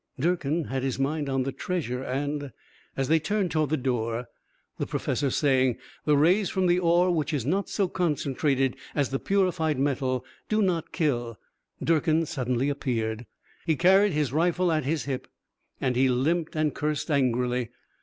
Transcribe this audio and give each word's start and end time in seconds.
Durkin 0.19 0.63
had 0.63 0.81
his 0.81 0.97
mind 0.97 1.29
on 1.29 1.43
the 1.43 1.51
treasure, 1.51 2.01
and 2.01 2.51
As 2.97 3.07
they 3.07 3.19
turned 3.19 3.51
toward 3.51 3.69
the 3.69 3.77
door, 3.77 4.25
the 4.79 4.87
professor 4.87 5.29
saying. 5.29 5.77
"The 6.05 6.17
rays 6.17 6.49
from 6.49 6.65
the 6.65 6.79
ore, 6.79 7.11
which 7.11 7.35
is 7.35 7.45
not 7.45 7.69
so 7.69 7.87
concentrated 7.87 8.77
as 8.95 9.09
the 9.09 9.19
purified 9.19 9.77
metal, 9.77 10.25
do 10.49 10.63
not 10.63 10.91
kill" 10.91 11.37
Durkin 11.83 12.25
suddenly 12.25 12.67
appeared. 12.67 13.27
He 13.67 13.75
carried 13.75 14.13
his 14.13 14.33
rifle 14.33 14.71
at 14.71 14.85
his 14.85 15.03
hip, 15.03 15.27
and 15.79 15.95
he 15.95 16.09
limped 16.09 16.55
and 16.55 16.73
cursed 16.73 17.11
angrily. 17.11 17.69